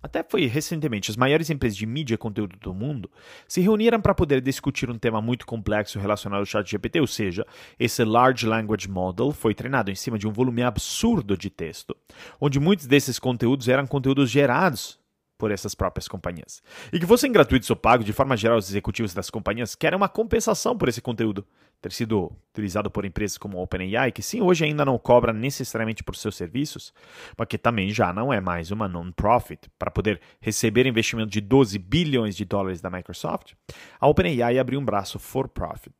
até 0.00 0.22
foi 0.22 0.46
recentemente, 0.46 1.10
as 1.10 1.16
maiores 1.16 1.50
empresas 1.50 1.76
de 1.76 1.84
mídia 1.84 2.14
e 2.14 2.16
conteúdo 2.16 2.56
do 2.60 2.72
mundo 2.72 3.10
se 3.48 3.60
reuniram 3.60 4.00
para 4.00 4.14
poder 4.14 4.40
discutir 4.40 4.88
um 4.88 4.96
tema 4.96 5.20
muito 5.20 5.44
complexo 5.44 5.98
relacionado 5.98 6.38
ao 6.38 6.46
ChatGPT, 6.46 7.00
ou 7.00 7.08
seja, 7.08 7.44
esse 7.76 8.04
Large 8.04 8.46
Language 8.46 8.88
Model 8.88 9.32
foi 9.32 9.52
treinado 9.52 9.90
em 9.90 9.96
cima 9.96 10.16
de 10.16 10.28
um 10.28 10.32
volume 10.32 10.62
absurdo 10.62 11.36
de 11.36 11.50
texto, 11.50 11.96
onde 12.40 12.60
muitos 12.60 12.86
desses 12.86 13.18
conteúdos 13.18 13.66
eram 13.66 13.84
conteúdos 13.84 14.30
gerados 14.30 14.96
por 15.38 15.52
essas 15.52 15.74
próprias 15.74 16.08
companhias. 16.08 16.60
E 16.92 16.98
que 16.98 17.06
fossem 17.06 17.30
gratuitos 17.30 17.70
ou 17.70 17.76
pagos, 17.76 18.04
de 18.04 18.12
forma 18.12 18.36
geral, 18.36 18.58
os 18.58 18.68
executivos 18.68 19.14
das 19.14 19.30
companhias 19.30 19.76
querem 19.76 19.96
uma 19.96 20.08
compensação 20.08 20.76
por 20.76 20.88
esse 20.88 21.00
conteúdo 21.00 21.46
ter 21.80 21.92
sido 21.92 22.32
utilizado 22.50 22.90
por 22.90 23.04
empresas 23.04 23.38
como 23.38 23.56
a 23.56 23.62
OpenAI, 23.62 24.10
que 24.10 24.20
sim, 24.20 24.40
hoje 24.42 24.64
ainda 24.64 24.84
não 24.84 24.98
cobra 24.98 25.32
necessariamente 25.32 26.02
por 26.02 26.16
seus 26.16 26.36
serviços, 26.36 26.92
mas 27.36 27.46
que 27.46 27.56
também 27.56 27.90
já 27.90 28.12
não 28.12 28.32
é 28.32 28.40
mais 28.40 28.72
uma 28.72 28.88
non-profit. 28.88 29.70
Para 29.78 29.90
poder 29.90 30.20
receber 30.40 30.86
investimento 30.86 31.30
de 31.30 31.40
12 31.40 31.78
bilhões 31.78 32.36
de 32.36 32.44
dólares 32.44 32.80
da 32.80 32.90
Microsoft, 32.90 33.52
a 34.00 34.08
OpenAI 34.08 34.58
abriu 34.58 34.80
um 34.80 34.84
braço 34.84 35.20
for-profit. 35.20 35.94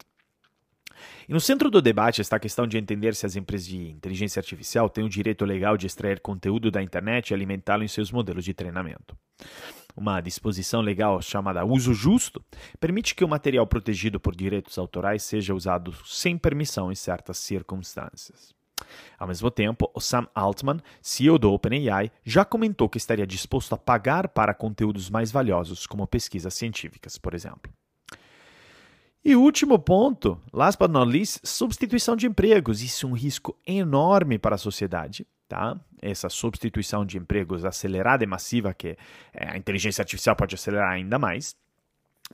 E 1.28 1.32
no 1.32 1.40
centro 1.40 1.70
do 1.70 1.82
debate 1.82 2.20
está 2.20 2.36
a 2.36 2.40
questão 2.40 2.66
de 2.66 2.78
entender 2.78 3.14
se 3.14 3.26
as 3.26 3.36
empresas 3.36 3.66
de 3.66 3.90
inteligência 3.90 4.40
artificial 4.40 4.88
têm 4.88 5.04
o 5.04 5.08
direito 5.08 5.44
legal 5.44 5.76
de 5.76 5.86
extrair 5.86 6.20
conteúdo 6.20 6.70
da 6.70 6.82
internet 6.82 7.30
e 7.30 7.34
alimentá-lo 7.34 7.84
em 7.84 7.88
seus 7.88 8.10
modelos 8.10 8.44
de 8.44 8.54
treinamento. 8.54 9.16
Uma 9.96 10.20
disposição 10.20 10.80
legal 10.80 11.20
chamada 11.20 11.64
uso 11.64 11.92
justo 11.92 12.44
permite 12.78 13.14
que 13.14 13.24
o 13.24 13.28
material 13.28 13.66
protegido 13.66 14.20
por 14.20 14.34
direitos 14.34 14.78
autorais 14.78 15.22
seja 15.22 15.54
usado 15.54 15.92
sem 16.04 16.38
permissão 16.38 16.92
em 16.92 16.94
certas 16.94 17.38
circunstâncias. 17.38 18.56
Ao 19.18 19.26
mesmo 19.26 19.50
tempo, 19.50 19.90
o 19.92 20.00
Sam 20.00 20.28
Altman, 20.34 20.78
CEO 21.02 21.38
do 21.38 21.52
OpenAI, 21.52 22.12
já 22.24 22.44
comentou 22.44 22.88
que 22.88 22.98
estaria 22.98 23.26
disposto 23.26 23.74
a 23.74 23.78
pagar 23.78 24.28
para 24.28 24.54
conteúdos 24.54 25.10
mais 25.10 25.32
valiosos, 25.32 25.86
como 25.86 26.06
pesquisas 26.06 26.54
científicas, 26.54 27.18
por 27.18 27.34
exemplo. 27.34 27.72
E 29.24 29.34
último 29.34 29.78
ponto, 29.78 30.40
last 30.52 30.78
but 30.78 30.90
not 30.90 31.10
least, 31.10 31.40
substituição 31.44 32.14
de 32.16 32.26
empregos. 32.26 32.82
Isso 32.82 33.06
é 33.06 33.08
um 33.08 33.12
risco 33.12 33.56
enorme 33.66 34.38
para 34.38 34.54
a 34.54 34.58
sociedade. 34.58 35.26
Tá? 35.48 35.78
Essa 36.00 36.28
substituição 36.28 37.04
de 37.04 37.18
empregos 37.18 37.64
acelerada 37.64 38.22
e 38.22 38.26
massiva 38.26 38.74
que 38.74 38.96
é, 39.32 39.50
a 39.50 39.56
inteligência 39.56 40.02
artificial 40.02 40.36
pode 40.36 40.54
acelerar 40.54 40.92
ainda 40.92 41.18
mais. 41.18 41.56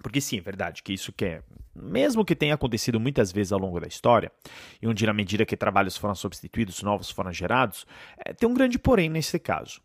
Porque 0.03 0.21
sim, 0.21 0.38
é 0.38 0.41
verdade 0.41 0.83
que 0.83 0.93
isso 0.93 1.12
que 1.12 1.25
é, 1.25 1.43
mesmo 1.75 2.25
que 2.25 2.35
tenha 2.35 2.55
acontecido 2.55 2.99
muitas 2.99 3.31
vezes 3.33 3.53
ao 3.53 3.59
longo 3.59 3.79
da 3.79 3.87
história, 3.87 4.31
e 4.83 4.87
onde 4.88 5.07
na 5.07 5.12
medida 5.12 5.47
que 5.47 5.57
trabalhos 5.57 5.97
foram 5.97 6.14
substituídos, 6.14 6.83
novos 6.83 7.09
foram 7.11 7.33
gerados, 7.33 7.87
é, 8.19 8.33
tem 8.33 8.49
um 8.49 8.55
grande 8.55 8.79
porém 8.79 9.09
nesse 9.09 9.38
caso 9.38 9.81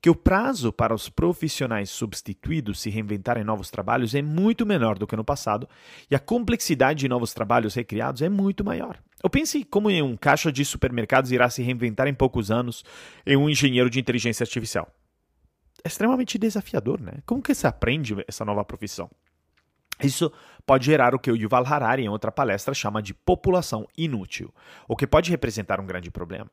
que 0.00 0.10
o 0.10 0.14
prazo 0.14 0.72
para 0.72 0.94
os 0.94 1.08
profissionais 1.08 1.90
substituídos 1.90 2.80
se 2.80 2.90
reinventarem 2.90 3.44
novos 3.44 3.70
trabalhos 3.70 4.14
é 4.14 4.22
muito 4.22 4.66
menor 4.66 4.98
do 4.98 5.06
que 5.06 5.16
no 5.16 5.24
passado 5.24 5.68
e 6.10 6.14
a 6.14 6.18
complexidade 6.18 7.00
de 7.00 7.08
novos 7.08 7.32
trabalhos 7.32 7.74
recriados 7.74 8.22
é 8.22 8.28
muito 8.28 8.64
maior. 8.64 8.98
Eu 9.22 9.30
pense 9.30 9.64
como 9.64 9.90
em 9.90 10.02
um 10.02 10.16
caixa 10.16 10.50
de 10.50 10.64
supermercados 10.64 11.30
irá 11.30 11.48
se 11.48 11.62
reinventar 11.62 12.08
em 12.08 12.14
poucos 12.14 12.50
anos 12.50 12.84
em 13.24 13.36
um 13.36 13.48
engenheiro 13.48 13.88
de 13.88 14.00
inteligência 14.00 14.42
artificial. 14.42 14.92
É 15.84 15.88
extremamente 15.88 16.38
desafiador, 16.38 17.00
né? 17.00 17.14
Como 17.24 17.42
que 17.42 17.54
se 17.54 17.66
aprende 17.66 18.14
essa 18.26 18.44
nova 18.44 18.64
profissão? 18.64 19.10
Isso 20.02 20.32
pode 20.66 20.86
gerar 20.86 21.14
o 21.14 21.18
que 21.18 21.30
o 21.30 21.36
Yuval 21.36 21.64
Harari, 21.66 22.02
em 22.02 22.08
outra 22.08 22.32
palestra, 22.32 22.74
chama 22.74 23.02
de 23.02 23.14
população 23.14 23.86
inútil, 23.96 24.52
o 24.88 24.96
que 24.96 25.06
pode 25.06 25.30
representar 25.30 25.80
um 25.80 25.86
grande 25.86 26.10
problema. 26.10 26.50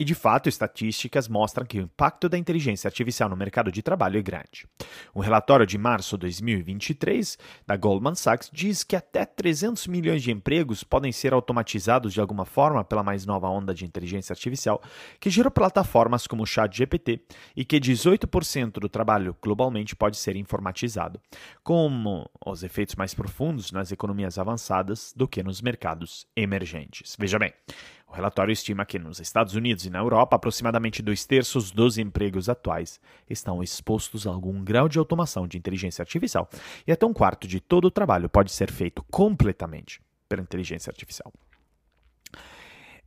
E 0.00 0.04
de 0.04 0.14
fato, 0.14 0.48
estatísticas 0.48 1.28
mostram 1.28 1.66
que 1.66 1.78
o 1.78 1.82
impacto 1.82 2.26
da 2.26 2.38
inteligência 2.38 2.88
artificial 2.88 3.28
no 3.28 3.36
mercado 3.36 3.70
de 3.70 3.82
trabalho 3.82 4.18
é 4.18 4.22
grande. 4.22 4.66
Um 5.14 5.20
relatório 5.20 5.66
de 5.66 5.76
março 5.76 6.16
de 6.16 6.22
2023 6.22 7.36
da 7.66 7.76
Goldman 7.76 8.14
Sachs 8.14 8.48
diz 8.50 8.82
que 8.82 8.96
até 8.96 9.26
300 9.26 9.86
milhões 9.88 10.22
de 10.22 10.30
empregos 10.30 10.82
podem 10.82 11.12
ser 11.12 11.34
automatizados 11.34 12.14
de 12.14 12.20
alguma 12.20 12.46
forma 12.46 12.82
pela 12.82 13.02
mais 13.02 13.26
nova 13.26 13.50
onda 13.50 13.74
de 13.74 13.84
inteligência 13.84 14.32
artificial 14.32 14.80
que 15.20 15.28
gerou 15.28 15.50
plataformas 15.50 16.26
como 16.26 16.44
o 16.44 16.46
ChatGPT 16.46 17.22
e 17.54 17.62
que 17.62 17.78
18% 17.78 18.80
do 18.80 18.88
trabalho 18.88 19.36
globalmente 19.42 19.94
pode 19.94 20.16
ser 20.16 20.34
informatizado, 20.34 21.20
com 21.62 22.24
os 22.46 22.62
efeitos 22.62 22.94
mais 22.94 23.12
profundos 23.12 23.70
nas 23.70 23.92
economias 23.92 24.38
avançadas 24.38 25.12
do 25.14 25.28
que 25.28 25.42
nos 25.42 25.60
mercados 25.60 26.26
emergentes. 26.34 27.14
Veja 27.18 27.38
bem, 27.38 27.52
o 28.10 28.14
relatório 28.14 28.52
estima 28.52 28.84
que 28.84 28.98
nos 28.98 29.20
Estados 29.20 29.54
Unidos 29.54 29.86
e 29.86 29.90
na 29.90 30.00
Europa, 30.00 30.34
aproximadamente 30.34 31.00
dois 31.00 31.24
terços 31.24 31.70
dos 31.70 31.96
empregos 31.96 32.48
atuais 32.48 33.00
estão 33.28 33.62
expostos 33.62 34.26
a 34.26 34.30
algum 34.30 34.64
grau 34.64 34.88
de 34.88 34.98
automação 34.98 35.46
de 35.46 35.56
inteligência 35.56 36.02
artificial, 36.02 36.48
e 36.86 36.90
até 36.90 37.06
um 37.06 37.12
quarto 37.12 37.46
de 37.46 37.60
todo 37.60 37.84
o 37.84 37.90
trabalho 37.90 38.28
pode 38.28 38.50
ser 38.50 38.70
feito 38.70 39.04
completamente 39.10 40.02
pela 40.28 40.42
inteligência 40.42 40.90
artificial. 40.90 41.32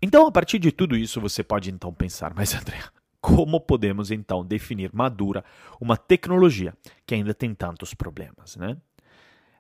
Então, 0.02 0.26
a 0.26 0.32
partir 0.32 0.60
de 0.60 0.72
tudo 0.72 0.96
isso, 0.96 1.20
você 1.20 1.44
pode 1.44 1.70
então 1.70 1.94
pensar, 1.94 2.34
mas 2.34 2.54
André, 2.54 2.80
como 3.20 3.60
podemos 3.60 4.10
então 4.12 4.46
definir 4.46 4.92
madura 4.94 5.44
uma 5.80 5.98
tecnologia 5.98 6.74
que 7.06 7.16
ainda 7.16 7.34
tem 7.34 7.54
tantos 7.54 7.94
problemas, 7.94 8.56
né? 8.56 8.78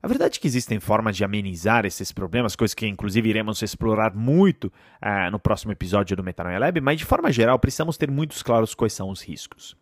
A 0.03 0.07
verdade 0.09 0.37
é 0.37 0.41
que 0.41 0.47
existem 0.47 0.81
formas 0.81 1.15
de 1.15 1.23
amenizar 1.23 1.85
esses 1.85 2.11
problemas, 2.11 2.57
coisas 2.57 2.75
que 2.75 2.85
inclusive 2.85 3.29
iremos 3.29 3.61
explorar 3.61 4.13
muito 4.13 4.65
uh, 4.65 5.31
no 5.31 5.39
próximo 5.39 5.71
episódio 5.71 6.13
do 6.17 6.21
Metanoia 6.21 6.59
Lab, 6.59 6.81
mas 6.81 6.97
de 6.97 7.05
forma 7.05 7.31
geral 7.31 7.57
precisamos 7.57 7.95
ter 7.95 8.11
muito 8.11 8.35
claros 8.43 8.75
quais 8.75 8.91
são 8.91 9.09
os 9.09 9.21
riscos. 9.21 9.77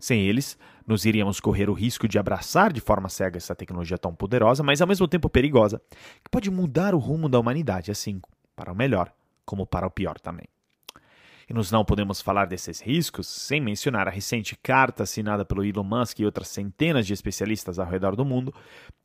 Sem 0.00 0.22
eles, 0.22 0.56
nós 0.86 1.04
iríamos 1.04 1.40
correr 1.40 1.68
o 1.68 1.74
risco 1.74 2.08
de 2.08 2.18
abraçar 2.18 2.72
de 2.72 2.80
forma 2.80 3.10
cega 3.10 3.36
essa 3.36 3.54
tecnologia 3.54 3.98
tão 3.98 4.14
poderosa, 4.14 4.62
mas 4.62 4.80
ao 4.80 4.88
mesmo 4.88 5.06
tempo 5.06 5.28
perigosa, 5.28 5.78
que 6.24 6.30
pode 6.30 6.50
mudar 6.50 6.94
o 6.94 6.98
rumo 6.98 7.28
da 7.28 7.38
humanidade, 7.38 7.90
assim 7.90 8.18
para 8.56 8.72
o 8.72 8.74
melhor 8.74 9.12
como 9.44 9.66
para 9.66 9.86
o 9.86 9.90
pior 9.90 10.18
também. 10.18 10.48
E 11.48 11.54
nós 11.54 11.70
não 11.70 11.84
podemos 11.84 12.20
falar 12.20 12.46
desses 12.46 12.80
riscos 12.80 13.28
sem 13.28 13.60
mencionar 13.60 14.08
a 14.08 14.10
recente 14.10 14.56
carta 14.60 15.04
assinada 15.04 15.44
pelo 15.44 15.64
Elon 15.64 15.84
Musk 15.84 16.18
e 16.18 16.24
outras 16.24 16.48
centenas 16.48 17.06
de 17.06 17.12
especialistas 17.12 17.78
ao 17.78 17.86
redor 17.86 18.16
do 18.16 18.24
mundo 18.24 18.52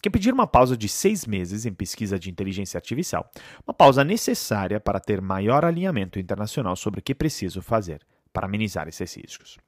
que 0.01 0.09
pediram 0.09 0.33
uma 0.33 0.47
pausa 0.47 0.75
de 0.75 0.89
seis 0.89 1.27
meses 1.27 1.67
em 1.67 1.73
pesquisa 1.73 2.17
de 2.17 2.31
inteligência 2.31 2.79
artificial, 2.79 3.29
uma 3.65 3.73
pausa 3.75 4.03
necessária 4.03 4.79
para 4.79 4.99
ter 4.99 5.21
maior 5.21 5.63
alinhamento 5.63 6.17
internacional 6.17 6.75
sobre 6.75 6.99
o 6.99 7.03
que 7.03 7.13
preciso 7.13 7.61
fazer 7.61 8.01
para 8.33 8.47
amenizar 8.47 8.87
esses 8.87 9.15
riscos. 9.15 9.59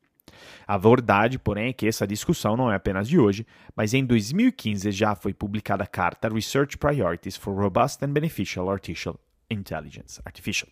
A 0.65 0.75
verdade, 0.75 1.37
porém, 1.37 1.69
é 1.69 1.73
que 1.73 1.87
essa 1.87 2.07
discussão 2.07 2.57
não 2.57 2.71
é 2.71 2.75
apenas 2.75 3.07
de 3.07 3.19
hoje, 3.19 3.45
mas 3.75 3.93
em 3.93 4.03
2015 4.03 4.91
já 4.91 5.13
foi 5.13 5.31
publicada 5.31 5.83
a 5.83 5.87
carta 5.87 6.27
Research 6.27 6.75
Priorities 6.77 7.37
for 7.37 7.55
Robust 7.55 8.03
and 8.03 8.13
Beneficial 8.13 8.67
Artificial 8.67 9.19
Intelligence 9.53 10.21
Artificial. 10.25 10.69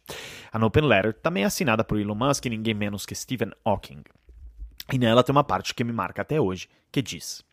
A 0.52 0.64
Open 0.66 0.84
Letter 0.84 1.14
também 1.14 1.44
é 1.44 1.46
assinada 1.46 1.84
por 1.84 2.00
Elon 2.00 2.16
Musk 2.16 2.46
e 2.46 2.50
ninguém 2.50 2.74
menos 2.74 3.06
que 3.06 3.16
Stephen 3.16 3.52
Hawking. 3.64 4.04
E 4.92 4.98
nela 4.98 5.24
tem 5.24 5.34
uma 5.34 5.44
parte 5.44 5.74
que 5.74 5.84
me 5.84 5.94
marca 5.94 6.22
até 6.22 6.40
hoje, 6.42 6.68
que 6.92 7.02
diz: 7.02 7.44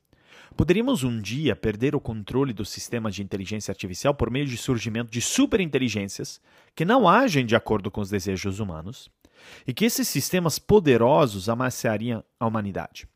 Poderíamos 0.57 1.05
um 1.05 1.21
dia 1.21 1.55
perder 1.55 1.95
o 1.95 2.01
controle 2.01 2.53
do 2.53 2.65
sistema 2.65 3.11
de 3.11 3.23
inteligência 3.23 3.71
artificial 3.71 4.15
por 4.15 4.31
meio 4.31 4.47
de 4.47 4.57
surgimento 4.57 5.11
de 5.11 5.21
superinteligências 5.21 6.41
que 6.75 6.85
não 6.85 7.09
agem 7.09 7.47
de 7.47 7.55
acordo 7.55 7.91
com 7.91 8.01
os 8.01 8.11
desejos 8.11 8.59
humanos 8.59 9.09
e 9.67 9.73
que 9.73 9.85
esses 9.85 10.09
sistemas 10.09 10.59
poderosos 10.59 11.49
amaciariam 11.49 12.25
a 12.41 12.47
humanidade. 12.47 13.07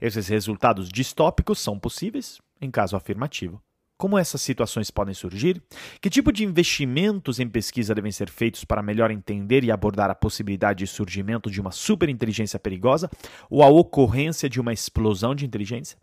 Esses 0.00 0.28
resultados 0.28 0.88
distópicos 0.88 1.58
são 1.58 1.78
possíveis 1.78 2.40
em 2.60 2.70
caso 2.70 2.96
afirmativo. 2.96 3.60
Como 3.98 4.16
essas 4.16 4.40
situações 4.40 4.92
podem 4.92 5.12
surgir? 5.12 5.60
Que 6.00 6.08
tipo 6.08 6.32
de 6.32 6.44
investimentos 6.44 7.40
em 7.40 7.48
pesquisa 7.48 7.92
devem 7.96 8.12
ser 8.12 8.30
feitos 8.30 8.64
para 8.64 8.80
melhor 8.80 9.10
entender 9.10 9.64
e 9.64 9.72
abordar 9.72 10.08
a 10.08 10.14
possibilidade 10.14 10.78
de 10.78 10.86
surgimento 10.86 11.50
de 11.50 11.60
uma 11.60 11.72
superinteligência 11.72 12.60
perigosa 12.60 13.10
ou 13.50 13.60
a 13.60 13.66
ocorrência 13.68 14.48
de 14.48 14.60
uma 14.60 14.72
explosão 14.72 15.34
de 15.34 15.44
inteligência? 15.44 15.98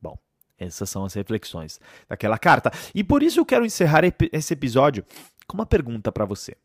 Bom, 0.00 0.16
essas 0.56 0.88
são 0.88 1.04
as 1.04 1.14
reflexões 1.14 1.80
daquela 2.08 2.38
carta. 2.38 2.70
E 2.94 3.02
por 3.02 3.20
isso 3.20 3.40
eu 3.40 3.44
quero 3.44 3.66
encerrar 3.66 4.04
esse 4.32 4.52
episódio 4.52 5.04
com 5.48 5.56
uma 5.56 5.66
pergunta 5.66 6.12
para 6.12 6.24
você. 6.24 6.56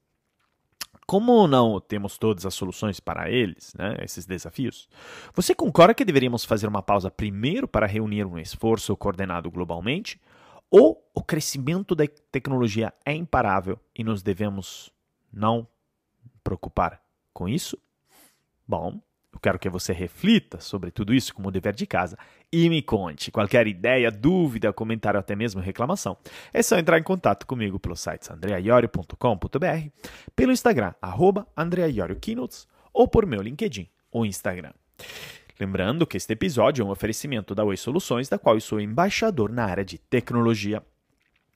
Como 1.08 1.48
não 1.48 1.80
temos 1.80 2.18
todas 2.18 2.46
as 2.46 2.54
soluções 2.54 3.00
para 3.00 3.32
eles, 3.32 3.74
né, 3.76 3.96
esses 4.02 4.26
desafios, 4.26 4.90
você 5.34 5.56
concorda 5.56 5.94
que 5.94 6.04
deveríamos 6.04 6.44
fazer 6.44 6.68
uma 6.68 6.84
pausa 6.84 7.10
primeiro 7.10 7.66
para 7.66 7.88
reunir 7.88 8.26
um 8.26 8.38
esforço 8.38 8.96
coordenado 8.98 9.50
globalmente? 9.50 10.20
Ou 10.70 11.10
o 11.14 11.24
crescimento 11.24 11.96
da 11.96 12.06
tecnologia 12.32 12.94
é 13.06 13.14
imparável 13.14 13.80
e 13.96 14.04
nos 14.04 14.22
devemos 14.22 14.92
não 15.32 15.68
preocupar 16.44 17.02
com 17.34 17.48
isso? 17.48 17.78
Bom, 18.68 19.02
eu 19.38 19.40
quero 19.40 19.60
que 19.60 19.70
você 19.70 19.94
reflita 19.94 20.60
sobre 20.60 20.90
tudo 20.90 21.14
isso 21.14 21.34
como 21.34 21.52
dever 21.52 21.74
de 21.74 21.86
casa 21.86 22.18
e 22.52 22.70
me 22.70 22.82
conte 22.82 23.32
qualquer 23.32 23.68
ideia, 23.68 24.10
dúvida, 24.10 24.74
comentário, 24.74 25.20
até 25.20 25.36
mesmo 25.36 25.62
reclamação. 25.62 26.18
É 26.52 26.64
só 26.64 26.78
entrar 26.78 26.98
em 26.98 27.04
contato 27.04 27.46
comigo 27.46 27.80
pelo 27.80 27.96
site 27.96 28.34
andreaiorio.com.br, 28.34 29.90
pelo 30.36 30.52
Instagram, 30.52 30.94
arroba 31.02 31.48
ou 32.92 33.08
por 33.08 33.26
meu 33.26 33.42
LinkedIn 33.42 33.88
ou 34.12 34.26
Instagram. 34.26 34.74
Lembrando 35.60 36.06
que 36.06 36.18
este 36.18 36.34
episódio 36.34 36.84
é 36.84 36.86
um 36.86 36.92
oferecimento 36.92 37.56
da 37.56 37.64
Oi 37.64 37.76
Soluções, 37.76 38.30
da 38.30 38.38
qual 38.38 38.56
eu 38.56 38.62
sou 38.62 38.80
embaixador 38.80 39.52
na 39.52 39.66
área 39.66 39.84
de 39.84 39.98
tecnologia. 39.98 40.84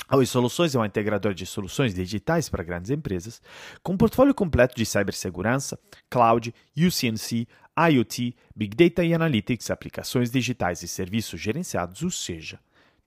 A 0.07 0.17
Oi 0.17 0.25
Soluções 0.25 0.73
é 0.73 0.79
um 0.79 0.85
integrador 0.85 1.35
de 1.35 1.45
soluções 1.45 1.93
digitais 1.93 2.49
para 2.49 2.63
grandes 2.63 2.89
empresas, 2.89 3.41
com 3.83 3.93
um 3.93 3.97
portfólio 3.97 4.33
completo 4.33 4.75
de 4.75 4.87
cibersegurança, 4.87 5.79
cloud, 6.09 6.53
UCNC, 6.75 7.47
IoT, 7.77 8.35
Big 8.55 8.75
Data 8.75 9.03
e 9.03 9.13
Analytics, 9.13 9.69
aplicações 9.69 10.31
digitais 10.31 10.81
e 10.81 10.87
serviços 10.87 11.39
gerenciados, 11.39 12.01
ou 12.01 12.09
seja, 12.09 12.59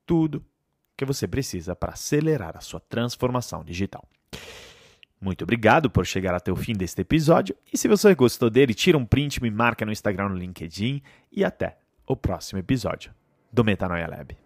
tudo 0.06 0.44
que 0.96 1.04
você 1.04 1.26
precisa 1.26 1.74
para 1.74 1.94
acelerar 1.94 2.56
a 2.56 2.60
sua 2.60 2.78
transformação 2.78 3.64
digital. 3.64 4.08
Muito 5.24 5.42
obrigado 5.42 5.88
por 5.88 6.04
chegar 6.04 6.34
até 6.34 6.52
o 6.52 6.56
fim 6.56 6.74
deste 6.74 7.00
episódio 7.00 7.56
e 7.72 7.78
se 7.78 7.88
você 7.88 8.14
gostou 8.14 8.50
dele, 8.50 8.74
tira 8.74 8.98
um 8.98 9.06
print, 9.06 9.42
me 9.42 9.50
marca 9.50 9.82
no 9.86 9.90
Instagram, 9.90 10.28
no 10.28 10.36
LinkedIn 10.36 11.00
e 11.32 11.42
até 11.42 11.78
o 12.06 12.14
próximo 12.14 12.58
episódio 12.58 13.10
do 13.50 13.64
Metanoia 13.64 14.06
Lab. 14.06 14.43